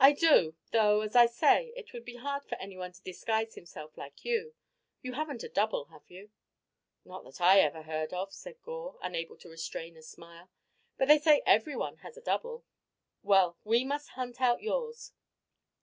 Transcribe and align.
"I 0.00 0.12
do, 0.12 0.56
though, 0.70 1.02
as 1.02 1.14
I 1.14 1.26
say, 1.26 1.74
it 1.76 1.92
would 1.92 2.06
be 2.06 2.16
hard 2.16 2.42
for 2.42 2.54
anyone 2.54 2.90
to 2.92 3.02
disguise 3.02 3.54
himself 3.54 3.98
like 3.98 4.24
you. 4.24 4.54
You 5.02 5.12
haven't 5.12 5.42
a 5.42 5.48
double, 5.50 5.84
have 5.90 6.08
you?" 6.10 6.30
"Not 7.04 7.22
that 7.24 7.38
I 7.38 7.60
ever 7.60 7.82
heard 7.82 8.14
of," 8.14 8.32
said 8.32 8.62
Gore, 8.62 8.98
unable 9.02 9.36
to 9.36 9.50
restrain 9.50 9.94
a 9.98 10.02
smile; 10.02 10.50
"but 10.96 11.06
they 11.06 11.18
say 11.18 11.42
everyone 11.44 11.98
has 11.98 12.16
a 12.16 12.22
double." 12.22 12.64
"Well, 13.22 13.58
we 13.62 13.84
must 13.84 14.12
hunt 14.16 14.40
out 14.40 14.62
yours. 14.62 15.12